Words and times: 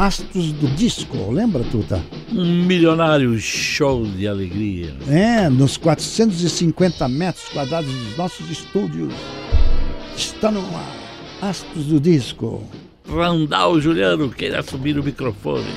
Astros 0.00 0.50
do 0.52 0.66
Disco, 0.68 1.30
lembra, 1.30 1.62
Tuta? 1.62 2.02
Um 2.32 2.64
milionário 2.64 3.38
show 3.38 4.06
de 4.06 4.26
alegria. 4.26 4.94
É, 5.06 5.50
nos 5.50 5.76
450 5.76 7.06
metros 7.06 7.46
quadrados 7.50 7.92
dos 7.92 8.16
nossos 8.16 8.50
estúdios. 8.50 9.12
Está 10.16 10.50
no 10.50 10.60
ar 10.60 11.50
Astros 11.50 11.84
do 11.84 12.00
Disco. 12.00 12.62
Randall 13.06 13.78
Juliano 13.78 14.30
queira 14.30 14.60
assumir 14.60 14.98
o 14.98 15.04
microfone. 15.04 15.68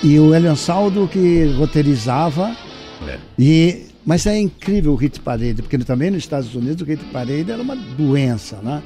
E 0.00 0.16
o 0.20 0.32
Elian 0.32 0.54
Saldo 0.54 1.08
que 1.08 1.46
roteirizava. 1.56 2.56
É. 3.08 3.18
E, 3.36 3.86
mas 4.06 4.26
é 4.26 4.38
incrível 4.38 4.92
o 4.92 4.96
Hit 4.96 5.18
Parade, 5.18 5.60
porque 5.60 5.76
também 5.78 6.12
nos 6.12 6.20
Estados 6.20 6.54
Unidos 6.54 6.82
o 6.82 6.84
Hit 6.84 7.02
Parade 7.06 7.50
era 7.50 7.60
uma 7.60 7.74
doença, 7.74 8.60
né? 8.62 8.80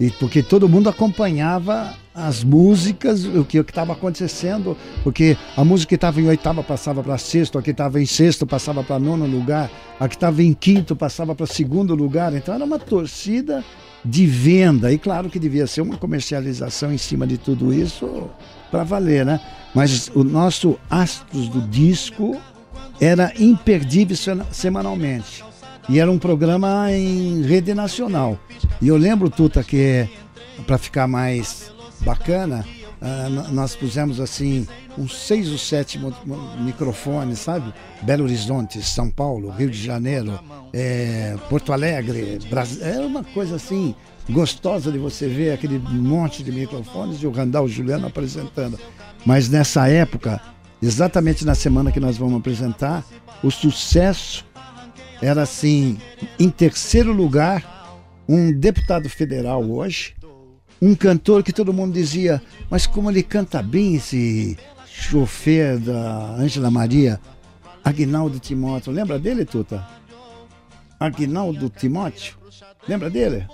É. 0.00 0.04
E 0.04 0.10
porque 0.12 0.42
todo 0.42 0.68
mundo 0.68 0.88
acompanhava 0.88 1.94
as 2.14 2.42
músicas, 2.42 3.24
o 3.24 3.44
que 3.44 3.58
estava 3.58 3.92
acontecendo, 3.92 4.76
porque 5.02 5.36
a 5.56 5.64
música 5.64 5.90
que 5.90 5.94
estava 5.94 6.20
em 6.20 6.26
oitava 6.26 6.62
passava 6.62 7.02
para 7.02 7.16
sexto, 7.16 7.58
a 7.58 7.62
que 7.62 7.70
estava 7.70 8.00
em 8.00 8.06
sexto 8.06 8.46
passava 8.46 8.82
para 8.82 8.98
nono 8.98 9.26
lugar, 9.26 9.70
a 9.98 10.08
que 10.08 10.16
estava 10.16 10.42
em 10.42 10.52
quinto 10.52 10.96
passava 10.96 11.34
para 11.34 11.46
segundo 11.46 11.94
lugar. 11.94 12.34
Então 12.34 12.54
era 12.54 12.64
uma 12.64 12.78
torcida 12.78 13.64
de 14.04 14.26
venda. 14.26 14.92
E 14.92 14.98
claro 14.98 15.30
que 15.30 15.38
devia 15.38 15.66
ser 15.66 15.82
uma 15.82 15.96
comercialização 15.96 16.92
em 16.92 16.98
cima 16.98 17.26
de 17.26 17.38
tudo 17.38 17.72
isso 17.72 18.28
para 18.70 18.82
valer, 18.84 19.24
né? 19.24 19.40
Mas 19.74 20.10
o 20.14 20.24
nosso 20.24 20.78
Astros 20.90 21.48
do 21.48 21.60
Disco 21.60 22.36
era 23.00 23.32
imperdível 23.38 24.16
semanalmente. 24.50 25.44
E 25.88 25.98
era 25.98 26.10
um 26.10 26.18
programa 26.18 26.92
em 26.92 27.42
rede 27.42 27.72
nacional. 27.74 28.38
E 28.80 28.88
eu 28.88 28.96
lembro, 28.96 29.28
Tuta, 29.30 29.62
que 29.62 30.08
para 30.66 30.78
ficar 30.78 31.06
mais 31.06 31.70
bacana, 32.00 32.64
n- 33.02 33.52
nós 33.52 33.74
pusemos 33.76 34.20
assim 34.20 34.66
uns 34.98 35.16
seis 35.16 35.50
ou 35.50 35.58
sete 35.58 35.98
microfones, 36.58 37.38
sabe? 37.38 37.72
Belo 38.02 38.24
Horizonte, 38.24 38.82
São 38.82 39.08
Paulo, 39.10 39.50
Rio 39.50 39.70
de 39.70 39.82
Janeiro, 39.82 40.38
eh, 40.72 41.36
Porto 41.48 41.72
Alegre, 41.72 42.38
Brasil. 42.48 42.82
Era 42.84 43.06
uma 43.06 43.22
coisa 43.22 43.56
assim 43.56 43.94
gostosa 44.28 44.90
de 44.92 44.98
você 44.98 45.28
ver 45.28 45.52
aquele 45.52 45.78
monte 45.78 46.42
de 46.42 46.52
microfones 46.52 47.22
e 47.22 47.26
o 47.26 47.30
Randall 47.30 47.68
Juliano 47.68 48.06
apresentando. 48.06 48.78
Mas 49.26 49.48
nessa 49.48 49.88
época, 49.88 50.40
exatamente 50.82 51.44
na 51.44 51.54
semana 51.54 51.92
que 51.92 52.00
nós 52.00 52.16
vamos 52.16 52.38
apresentar, 52.38 53.04
o 53.42 53.50
sucesso 53.50 54.44
era 55.22 55.42
assim, 55.42 55.98
em 56.38 56.48
terceiro 56.48 57.12
lugar, 57.12 57.79
um 58.30 58.52
deputado 58.52 59.08
federal 59.08 59.68
hoje, 59.68 60.14
um 60.80 60.94
cantor 60.94 61.42
que 61.42 61.52
todo 61.52 61.72
mundo 61.72 61.92
dizia, 61.92 62.40
mas 62.70 62.86
como 62.86 63.10
ele 63.10 63.24
canta 63.24 63.60
bem 63.60 63.96
esse 63.96 64.56
chofer 64.86 65.80
da 65.80 66.36
Ângela 66.38 66.70
Maria, 66.70 67.20
Aguinaldo 67.84 68.38
Timóteo. 68.38 68.92
Lembra 68.92 69.18
dele, 69.18 69.44
Tuta? 69.44 69.84
Aguinaldo 71.00 71.68
Timóteo? 71.68 72.36
Lembra 72.86 73.10
dele? 73.10 73.48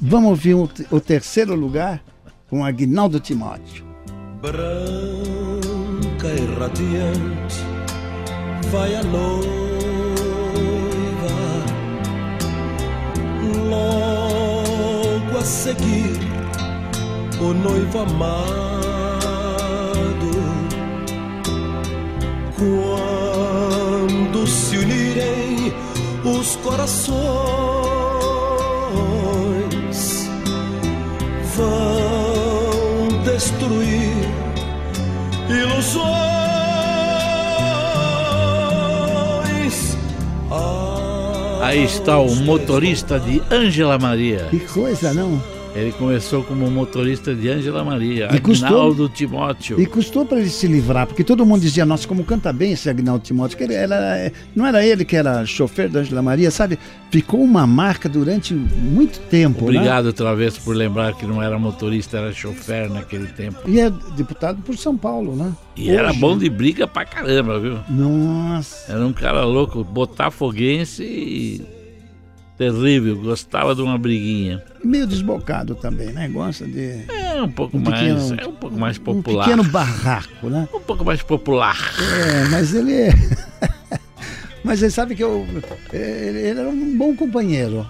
Vamos 0.00 0.30
ouvir 0.30 0.54
o, 0.54 0.70
o 0.90 0.98
terceiro 0.98 1.54
lugar 1.54 2.02
com 2.48 2.64
Aguinaldo 2.64 3.20
Timóteo. 3.20 3.84
branca 4.40 6.28
e 6.28 6.58
radiante 6.58 7.60
vai 8.70 8.94
a 8.94 9.02
noiva 9.02 9.71
logo 13.72 15.38
a 15.38 15.44
seguir 15.44 16.18
o 17.40 17.52
noivo 17.54 18.00
amado 18.00 18.42
quando 22.58 24.46
se 24.46 24.76
unirem 24.76 25.72
os 26.24 26.56
corações 26.56 27.12
vão 31.56 33.08
destruir 33.24 34.28
ilusões. 35.48 36.41
Aí 41.62 41.84
está 41.84 42.18
o 42.18 42.34
motorista 42.34 43.20
de 43.20 43.40
Ângela 43.48 43.96
Maria. 43.96 44.48
Que 44.50 44.58
coisa, 44.58 45.14
não? 45.14 45.40
Ele 45.74 45.90
começou 45.92 46.42
como 46.44 46.70
motorista 46.70 47.34
de 47.34 47.48
Ângela 47.48 47.82
Maria. 47.82 48.28
E 48.34 48.38
custou- 48.40 48.68
Agnaldo 48.68 49.08
Timóteo. 49.08 49.80
E 49.80 49.86
custou 49.86 50.26
para 50.26 50.38
ele 50.38 50.50
se 50.50 50.66
livrar, 50.66 51.06
porque 51.06 51.24
todo 51.24 51.46
mundo 51.46 51.62
dizia, 51.62 51.86
nossa, 51.86 52.06
como 52.06 52.24
canta 52.24 52.52
bem 52.52 52.72
esse 52.72 52.90
Agnaldo 52.90 53.24
Timóteo, 53.24 53.56
que 53.56 53.64
ele 53.64 53.72
era, 53.72 54.30
não 54.54 54.66
era 54.66 54.84
ele 54.84 55.02
que 55.02 55.16
era 55.16 55.46
chofer 55.46 55.88
da 55.88 56.00
Angela 56.00 56.20
Maria, 56.20 56.50
sabe? 56.50 56.78
Ficou 57.10 57.40
uma 57.42 57.66
marca 57.66 58.06
durante 58.06 58.52
muito 58.52 59.18
tempo, 59.30 59.60
né? 59.70 59.78
Obrigado 59.78 60.06
outra 60.06 60.36
vez 60.36 60.58
por 60.58 60.76
lembrar 60.76 61.14
que 61.14 61.24
não 61.26 61.42
era 61.42 61.58
motorista, 61.58 62.18
era 62.18 62.32
chofer 62.34 62.90
naquele 62.90 63.28
tempo. 63.28 63.58
E 63.66 63.80
é 63.80 63.90
deputado 64.14 64.60
por 64.62 64.76
São 64.76 64.94
Paulo, 64.96 65.34
né? 65.34 65.52
E 65.74 65.90
era 65.90 66.10
Hoje- 66.10 66.18
bom 66.18 66.36
de 66.36 66.50
briga 66.50 66.86
pra 66.86 67.06
caramba, 67.06 67.58
viu? 67.58 67.78
Nossa. 67.88 68.92
Era 68.92 69.06
um 69.06 69.12
cara 69.12 69.42
louco, 69.44 69.82
botafoguense 69.82 71.02
e 71.02 71.62
terrível, 72.70 73.16
gostava 73.16 73.74
de 73.74 73.82
uma 73.82 73.98
briguinha. 73.98 74.62
Meio 74.84 75.06
desbocado 75.06 75.74
também, 75.74 76.08
né? 76.08 76.28
Gosta 76.28 76.64
de. 76.66 77.04
É 77.08 77.42
um 77.42 77.50
pouco 77.50 77.76
Um 77.76 77.80
mais, 77.80 78.00
pequeno- 78.00 78.40
é 78.40 78.46
um 78.46 78.52
pouco 78.52 78.78
mais 78.78 78.98
Um 78.98 79.02
popular. 79.02 79.44
pequeno 79.44 79.64
barraco, 79.64 80.48
né? 80.48 80.68
Um 80.72 80.80
pouco 80.80 81.04
mais 81.04 81.22
popular. 81.22 81.76
É, 82.00 82.48
mas 82.48 82.74
ele. 82.74 83.08
mas 84.64 84.82
ele 84.82 84.90
sabe 84.90 85.14
que 85.14 85.22
eu. 85.24 85.46
Ele, 85.92 86.46
era 86.48 86.68
um 86.68 86.96
bom 86.96 87.14
companheiro. 87.16 87.86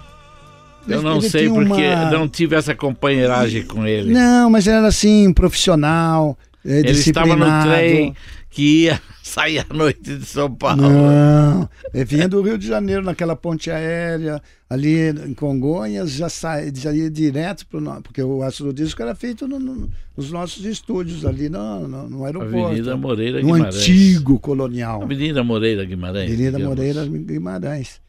Eu 0.87 1.01
não 1.01 1.17
ele 1.17 1.29
sei 1.29 1.47
porque 1.49 1.87
uma- 1.87 2.11
não 2.11 2.27
tive 2.27 2.55
essa 2.55 2.75
companheiragem 2.75 3.63
com 3.63 3.85
ele. 3.87 4.11
Não, 4.13 4.49
mas 4.49 4.67
ele 4.67 4.77
era 4.77 4.87
assim, 4.87 5.31
profissional. 5.31 6.37
É, 6.65 6.79
ele 6.79 6.91
estava 6.91 7.35
no 7.35 7.45
trem 7.63 8.15
que 8.49 8.83
ia 8.83 9.01
sair 9.23 9.59
à 9.59 9.73
noite 9.73 10.15
de 10.17 10.25
São 10.25 10.53
Paulo. 10.53 10.81
Não, 10.83 11.69
ele 11.93 12.05
vinha 12.05 12.27
do 12.27 12.41
Rio 12.41 12.57
de 12.57 12.67
Janeiro 12.67 13.01
naquela 13.03 13.35
ponte 13.35 13.71
aérea, 13.71 14.41
ali 14.69 15.09
em 15.09 15.33
Congonhas, 15.33 16.11
já, 16.11 16.29
sai, 16.29 16.71
já 16.75 16.91
ia 16.93 17.09
direto 17.09 17.65
para 17.67 17.79
o 17.79 18.01
porque 18.03 18.21
o 18.21 18.43
Astro 18.43 18.67
do 18.67 18.73
Disco 18.73 19.01
era 19.01 19.15
feito 19.15 19.47
no- 19.47 19.59
no- 19.59 19.89
nos 20.15 20.31
nossos 20.31 20.63
estúdios 20.65 21.25
ali 21.25 21.49
no, 21.49 21.87
no, 21.87 22.09
no 22.09 22.25
aeroporto. 22.25 22.65
Avenida 22.67 22.95
Moreira 22.95 23.41
no 23.41 23.45
Guimarães. 23.53 23.75
antigo 23.75 24.39
colonial. 24.39 25.01
Avenida 25.01 25.43
Moreira 25.43 25.83
Guimarães. 25.83 26.27
Avenida 26.31 26.57
digamos. 26.57 26.77
Moreira 26.77 27.05
Guimarães. 27.05 27.99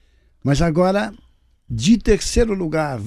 Mas 0.42 0.60
agora, 0.60 1.12
de 1.70 1.96
terceiro 1.96 2.52
lugar, 2.52 3.00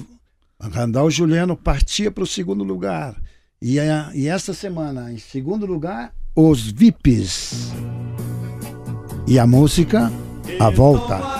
Randall 0.60 1.08
Juliano 1.08 1.56
partia 1.56 2.10
para 2.10 2.24
o 2.24 2.26
segundo 2.26 2.64
lugar. 2.64 3.14
E, 3.60 3.76
e 4.14 4.28
esta 4.28 4.54
semana, 4.54 5.12
em 5.12 5.18
segundo 5.18 5.66
lugar, 5.66 6.12
os 6.34 6.70
VIPs. 6.70 7.72
E 9.26 9.36
a 9.36 9.46
música, 9.46 10.12
A 10.60 10.70
Volta. 10.70 11.37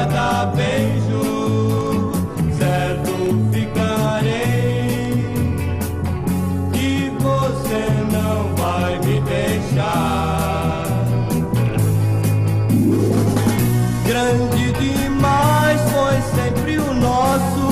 cada 0.00 0.46
beijo, 0.46 2.12
certo 2.56 3.12
ficarei 3.52 5.24
que 6.72 7.12
você 7.18 7.82
não 8.10 8.54
vai 8.56 8.98
me 9.00 9.20
deixar. 9.20 10.84
Grande 14.06 14.72
demais 14.72 15.80
foi 15.90 16.18
sempre 16.34 16.78
o 16.78 16.94
nosso 16.94 17.68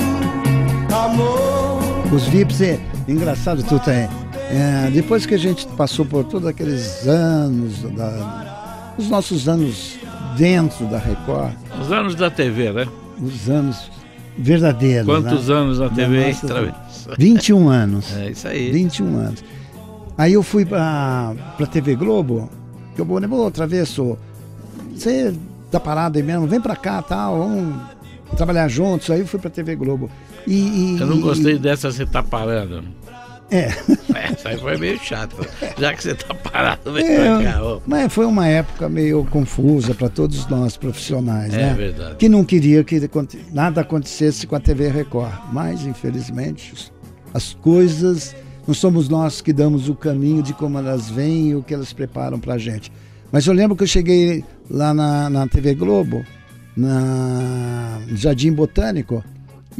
amor. 0.93 1.79
Os 2.13 2.27
VIPs 2.27 2.61
é 2.61 2.79
engraçado, 3.07 3.63
tu 3.63 3.79
tem. 3.79 3.95
É, 3.95 4.09
é, 4.51 4.91
depois 4.91 5.25
que 5.25 5.33
a 5.33 5.39
gente 5.39 5.65
passou 5.69 6.05
por 6.05 6.23
todos 6.25 6.47
aqueles 6.47 7.07
anos, 7.07 7.81
da, 7.91 8.93
os 8.99 9.09
nossos 9.09 9.47
anos 9.47 9.97
dentro 10.37 10.85
da 10.85 10.99
Record, 10.99 11.53
os 11.81 11.91
anos 11.91 12.15
da 12.15 12.29
TV, 12.29 12.71
né? 12.71 12.87
os 13.21 13.49
anos 13.49 13.91
verdadeiros. 14.37 15.05
Quantos 15.05 15.47
né? 15.49 15.55
anos 15.55 15.79
na 15.79 15.87
Da 15.87 15.95
TV 15.95 16.27
nossa- 16.27 16.47
Travessa? 16.47 17.15
21 17.17 17.69
anos. 17.69 18.15
É 18.15 18.29
isso 18.31 18.47
aí. 18.47 18.71
21 18.71 19.17
anos. 19.17 19.43
Aí 20.17 20.33
eu 20.33 20.43
fui 20.43 20.65
pra, 20.65 21.33
pra 21.57 21.65
TV 21.65 21.95
Globo, 21.95 22.49
que 22.95 23.01
eu 23.01 23.05
vou, 23.05 23.19
ô, 23.45 23.51
Travesso, 23.51 24.17
você 24.93 25.33
tá 25.71 25.79
parado 25.79 26.17
aí 26.17 26.23
mesmo, 26.23 26.47
vem 26.47 26.59
pra 26.61 26.75
cá, 26.75 27.01
tal, 27.01 27.39
vamos 27.39 27.75
trabalhar 28.37 28.67
juntos. 28.67 29.09
Aí 29.09 29.19
eu 29.21 29.27
fui 29.27 29.39
pra 29.39 29.49
TV 29.49 29.75
Globo. 29.75 30.09
E, 30.47 30.53
e- 30.95 30.97
Eu 30.99 31.07
não 31.07 31.17
e- 31.17 31.21
gostei 31.21 31.57
dessa 31.57 31.91
você 31.91 32.05
tá 32.05 32.21
parando. 32.23 32.83
É. 33.51 33.69
Essa 34.13 34.49
aí 34.49 34.57
foi 34.57 34.77
meio 34.77 34.99
chata. 34.99 35.35
Já 35.77 35.93
que 35.93 36.03
você 36.03 36.13
tá 36.15 36.33
parado, 36.35 36.93
vem 36.93 37.05
É, 37.05 37.15
pra 37.39 37.51
cá. 37.53 37.63
ó. 37.63 37.79
mas 37.87 38.13
foi 38.13 38.25
uma 38.25 38.47
época 38.47 38.87
meio 38.87 39.25
confusa 39.25 39.93
para 39.95 40.07
todos 40.09 40.45
nós 40.47 40.77
profissionais, 40.77 41.53
É 41.53 41.57
né? 41.57 41.73
verdade. 41.73 42.15
Que 42.17 42.29
não 42.29 42.43
queria 42.43 42.83
que 42.83 43.09
nada 43.51 43.81
acontecesse 43.81 44.45
com 44.45 44.55
a 44.55 44.59
TV 44.59 44.89
Record. 44.89 45.33
Mas, 45.51 45.85
infelizmente, 45.85 46.91
as 47.33 47.53
coisas 47.55 48.35
não 48.67 48.73
somos 48.75 49.09
nós 49.09 49.41
que 49.41 49.51
damos 49.51 49.89
o 49.89 49.95
caminho 49.95 50.43
de 50.43 50.53
como 50.53 50.77
elas 50.77 51.09
vêm 51.09 51.49
e 51.49 51.55
o 51.55 51.63
que 51.63 51.73
elas 51.73 51.91
preparam 51.91 52.39
para 52.39 52.53
a 52.53 52.57
gente. 52.57 52.91
Mas 53.31 53.45
eu 53.47 53.53
lembro 53.53 53.75
que 53.75 53.83
eu 53.83 53.87
cheguei 53.87 54.43
lá 54.69 54.93
na, 54.93 55.29
na 55.29 55.47
TV 55.47 55.73
Globo, 55.73 56.23
na 56.75 57.99
no 58.07 58.15
Jardim 58.17 58.51
Botânico, 58.51 59.23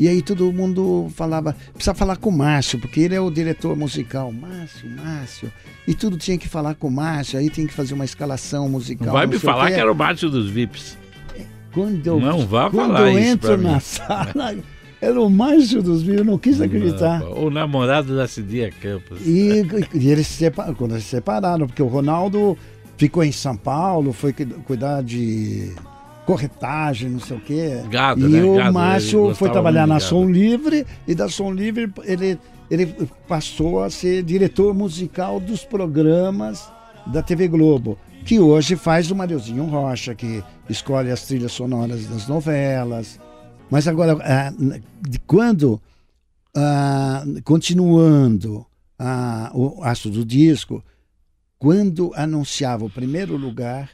e 0.01 0.07
aí 0.07 0.21
todo 0.21 0.51
mundo 0.51 1.09
falava, 1.15 1.55
precisa 1.73 1.93
falar 1.93 2.15
com 2.17 2.29
o 2.29 2.37
Márcio, 2.37 2.79
porque 2.79 2.99
ele 3.01 3.13
é 3.15 3.21
o 3.21 3.29
diretor 3.29 3.75
musical. 3.75 4.31
Márcio, 4.31 4.89
Márcio. 4.89 5.51
E 5.87 5.93
tudo 5.93 6.17
tinha 6.17 6.37
que 6.37 6.47
falar 6.47 6.75
com 6.75 6.87
o 6.87 6.91
Márcio, 6.91 7.37
aí 7.37 7.49
tem 7.49 7.67
que 7.67 7.73
fazer 7.73 7.93
uma 7.93 8.05
escalação 8.05 8.67
musical. 8.69 9.07
Não 9.07 9.13
vai 9.13 9.25
não 9.25 9.33
me 9.33 9.39
falar 9.39 9.67
que 9.71 9.79
era 9.79 9.91
o 9.91 9.95
Márcio 9.95 10.29
dos 10.29 10.49
VIPs. 10.49 10.97
Quando 11.71 12.05
eu, 12.07 12.19
Não 12.19 12.47
vá 12.47 12.69
quando 12.69 12.87
falar 12.93 13.11
eu 13.11 13.19
isso 13.19 13.27
entro 13.29 13.47
pra 13.49 13.57
mim. 13.57 13.63
na 13.65 13.79
sala, 13.79 14.55
era 15.01 15.21
o 15.21 15.29
Márcio 15.29 15.81
dos 15.83 16.03
Mil, 16.03 16.15
eu 16.15 16.25
não 16.25 16.37
quis 16.37 16.59
acreditar. 16.59 17.21
O 17.23 17.49
namorado 17.51 18.15
da 18.15 18.27
Cidinha 18.27 18.71
Campos. 18.71 19.19
E, 19.25 19.63
e 19.93 20.09
eles 20.09 20.25
se 20.27 20.33
separaram, 20.33 20.73
quando 20.75 20.91
eles 20.93 21.03
se 21.03 21.11
separaram, 21.11 21.67
porque 21.67 21.81
o 21.83 21.87
Ronaldo 21.87 22.57
ficou 22.97 23.23
em 23.23 23.31
São 23.31 23.55
Paulo, 23.55 24.11
foi 24.13 24.33
cu- 24.33 24.45
cuidar 24.65 25.03
de 25.03 25.71
corretagem, 26.29 27.09
não 27.09 27.19
sei 27.19 27.37
o 27.37 27.41
quê. 27.41 27.81
Gado, 27.89 28.27
e 28.27 28.29
né? 28.29 28.43
o 28.43 28.55
Gado, 28.55 28.73
Márcio 28.73 29.33
foi 29.33 29.49
trabalhar 29.49 29.87
na. 29.87 29.99
Som 29.99 30.29
Livre 30.29 30.85
e 31.07 31.15
da 31.15 31.27
Som 31.27 31.51
Livre 31.51 31.91
ele, 32.03 32.39
ele 32.69 32.85
passou 33.27 33.83
a 33.83 33.89
ser 33.89 34.21
diretor 34.21 34.73
musical 34.75 35.39
dos 35.39 35.65
programas 35.65 36.71
da 37.07 37.23
TV 37.23 37.47
Globo, 37.47 37.97
que 38.25 38.39
hoje 38.39 38.75
faz 38.75 39.09
o 39.09 39.15
Mariozinho 39.15 39.65
Rocha, 39.65 40.13
que 40.13 40.43
escolhe 40.69 41.09
as 41.09 41.23
trilhas 41.23 41.51
sonoras 41.51 42.05
das 42.05 42.27
novelas. 42.27 43.19
Mas 43.69 43.87
agora, 43.87 44.17
ah, 44.21 44.53
de 45.01 45.19
quando, 45.19 45.81
ah, 46.55 47.23
continuando 47.43 48.65
ah, 48.99 49.51
o 49.53 49.83
aço 49.83 50.11
do 50.11 50.23
disco, 50.23 50.83
quando 51.57 52.11
anunciava 52.15 52.85
o 52.85 52.89
primeiro 52.89 53.35
lugar, 53.35 53.89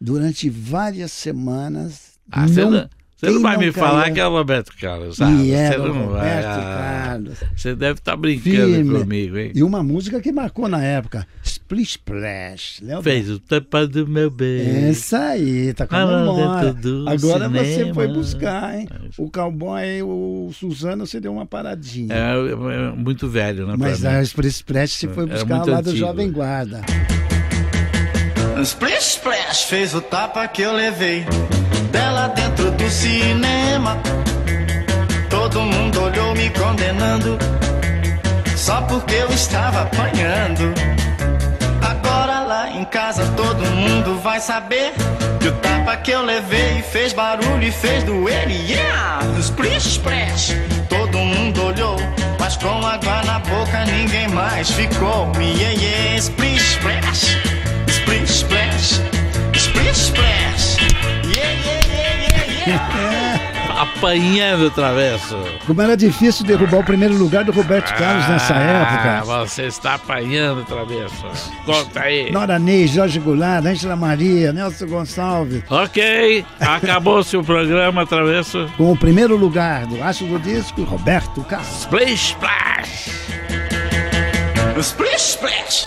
durante 0.00 0.48
várias 0.50 1.12
semanas, 1.12 2.12
Ah, 2.30 2.46
você 2.46 2.62
não, 2.64 2.70
não, 2.70 2.88
você 3.16 3.30
não 3.30 3.40
vai 3.40 3.54
não 3.56 3.60
me 3.62 3.72
falar 3.72 4.10
que 4.10 4.20
é 4.20 4.26
o 4.26 4.30
Roberto 4.30 4.72
Carlos, 4.78 5.16
sabe? 5.16 5.32
e 5.32 5.46
Você 5.48 5.54
era 5.54 5.82
o 5.82 5.88
não 5.94 6.08
vai. 6.08 6.20
Roberto 6.36 6.46
ah, 6.46 7.02
Carlos. 7.06 7.38
Você 7.56 7.74
deve 7.74 7.98
estar 7.98 8.16
brincando 8.16 8.44
Firme. 8.74 8.98
comigo, 9.00 9.38
hein? 9.38 9.52
E 9.54 9.62
uma 9.62 9.82
música 9.82 10.20
que 10.20 10.30
marcou 10.30 10.68
na 10.68 10.82
época, 10.82 11.26
Splish 11.42 11.92
Splash. 11.92 12.80
Lembra? 12.82 13.02
Fez 13.02 13.30
o 13.30 13.38
tampa 13.40 13.86
do 13.86 14.06
meu 14.06 14.30
beijo. 14.30 14.86
Essa 14.90 15.18
aí, 15.30 15.72
tá 15.72 15.86
com 15.86 15.96
a 15.96 16.06
memória. 16.06 16.72
dentro 16.74 17.02
do 17.02 17.08
Agora 17.08 17.48
você 17.48 17.64
cinema. 17.74 17.94
foi 17.94 18.08
buscar, 18.08 18.78
hein? 18.78 18.88
O 19.16 19.30
cowboy, 19.30 20.02
o 20.02 20.50
Suzano, 20.52 21.06
você 21.06 21.18
deu 21.18 21.32
uma 21.32 21.46
paradinha. 21.46 22.14
É, 22.14 22.34
é 22.34 22.90
muito 22.94 23.26
velho, 23.28 23.66
né? 23.66 23.74
Mas 23.78 24.04
a 24.04 24.22
Splish 24.22 24.56
Splash 24.56 24.92
você 24.92 25.08
foi 25.08 25.24
Era 25.24 25.34
buscar 25.34 25.66
lá 25.66 25.80
do 25.80 25.88
antigo. 25.90 25.96
Jovem 25.96 26.30
Guarda. 26.30 26.82
Splish 28.66 29.16
Splash 29.18 29.62
fez 29.66 29.94
o 29.94 30.00
tapa 30.00 30.48
que 30.48 30.62
eu 30.62 30.72
levei 30.72 31.24
dela 31.92 32.26
dentro 32.26 32.72
do 32.72 32.90
cinema. 32.90 33.96
Todo 35.30 35.60
mundo 35.60 36.02
olhou 36.02 36.34
me 36.34 36.50
condenando 36.50 37.38
só 38.56 38.82
porque 38.82 39.14
eu 39.14 39.28
estava 39.28 39.82
apanhando. 39.82 40.74
Agora 41.80 42.40
lá 42.40 42.68
em 42.70 42.84
casa 42.86 43.24
todo 43.36 43.64
mundo 43.66 44.18
vai 44.18 44.40
saber 44.40 44.92
que 45.40 45.46
o 45.46 45.52
tapa 45.58 45.96
que 45.98 46.10
eu 46.10 46.22
levei 46.22 46.82
fez 46.82 47.12
barulho 47.12 47.62
e 47.62 47.70
fez 47.70 48.02
doer. 48.02 48.50
Yeah! 48.50 49.20
Splish 49.38 49.86
Splash, 49.90 50.56
todo 50.88 51.16
mundo 51.18 51.66
olhou, 51.66 51.96
mas 52.40 52.56
com 52.56 52.84
água 52.84 53.22
na 53.22 53.38
boca 53.38 53.84
ninguém 53.84 54.26
mais 54.26 54.68
ficou. 54.72 55.30
Yeah, 55.38 55.80
yeah, 55.80 56.16
Splish 56.16 56.78
Splash, 56.78 57.45
Splash, 58.36 59.00
Splish 59.54 59.96
Splash. 59.96 60.76
Yeah, 61.24 61.52
yeah, 61.64 61.86
yeah, 61.86 62.66
yeah, 62.66 62.66
yeah. 62.66 63.56
Apanhando 63.76 64.70
travesso. 64.70 65.36
Como 65.66 65.80
era 65.82 65.96
difícil 65.96 66.44
derrubar 66.46 66.78
o 66.80 66.84
primeiro 66.84 67.14
lugar 67.14 67.44
do 67.44 67.52
Roberto 67.52 67.94
Carlos 67.94 68.26
nessa 68.28 68.54
Ah, 68.54 68.60
época. 69.20 69.24
você 69.24 69.64
está 69.66 69.94
apanhando 69.94 70.64
travesso. 70.64 71.26
Conta 71.64 72.00
aí. 72.00 72.30
Nora 72.32 72.58
Ney, 72.58 72.86
Jorge 72.86 73.18
Goulart, 73.20 73.64
Ângela 73.66 73.94
Maria, 73.96 74.52
Nelson 74.52 74.86
Gonçalves. 74.86 75.62
Ok, 75.68 76.44
acabou-se 76.60 77.36
o 77.36 77.44
programa, 77.44 78.06
travesso. 78.06 78.66
Com 78.78 78.92
o 78.92 78.96
primeiro 78.96 79.36
lugar 79.36 79.86
do 79.86 80.02
Aço 80.02 80.24
do 80.24 80.38
Disco, 80.38 80.82
Roberto 80.84 81.42
Carlos. 81.44 81.82
Splish 81.82 82.30
Splash. 82.34 83.10
Splish 84.80 85.16
Splash. 85.16 85.86